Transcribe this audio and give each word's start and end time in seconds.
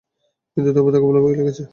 কিন্তু 0.57 0.69
তবুও 0.75 0.91
তাকে 0.93 1.05
ভালো 1.09 1.19
লেগেছে। 1.27 1.63